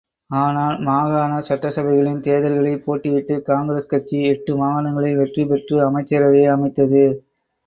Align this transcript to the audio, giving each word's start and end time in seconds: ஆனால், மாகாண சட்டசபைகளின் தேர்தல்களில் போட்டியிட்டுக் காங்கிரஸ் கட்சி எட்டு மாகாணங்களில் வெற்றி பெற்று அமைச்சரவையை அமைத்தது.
ஆனால், 0.31 0.77
மாகாண 0.79 1.33
சட்டசபைகளின் 1.49 2.19
தேர்தல்களில் 2.19 2.81
போட்டியிட்டுக் 2.85 3.45
காங்கிரஸ் 3.45 3.87
கட்சி 3.87 4.23
எட்டு 4.25 4.55
மாகாணங்களில் 4.55 5.15
வெற்றி 5.15 5.45
பெற்று 5.45 5.77
அமைச்சரவையை 5.89 6.49
அமைத்தது. 6.51 7.05